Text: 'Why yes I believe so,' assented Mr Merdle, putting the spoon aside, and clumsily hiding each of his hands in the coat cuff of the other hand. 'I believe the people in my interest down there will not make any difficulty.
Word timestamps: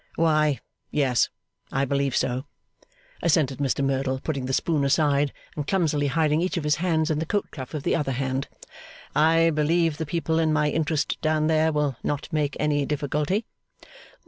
'Why 0.15 0.59
yes 0.89 1.29
I 1.71 1.85
believe 1.85 2.15
so,' 2.15 2.45
assented 3.21 3.59
Mr 3.59 3.85
Merdle, 3.85 4.19
putting 4.19 4.47
the 4.47 4.51
spoon 4.51 4.83
aside, 4.83 5.31
and 5.55 5.67
clumsily 5.67 6.07
hiding 6.07 6.41
each 6.41 6.57
of 6.57 6.63
his 6.63 6.77
hands 6.77 7.11
in 7.11 7.19
the 7.19 7.25
coat 7.27 7.51
cuff 7.51 7.75
of 7.75 7.83
the 7.83 7.95
other 7.95 8.13
hand. 8.13 8.47
'I 9.15 9.51
believe 9.51 9.97
the 9.97 10.07
people 10.07 10.39
in 10.39 10.51
my 10.51 10.71
interest 10.71 11.21
down 11.21 11.45
there 11.45 11.71
will 11.71 11.97
not 12.01 12.33
make 12.33 12.57
any 12.59 12.83
difficulty. 12.83 13.45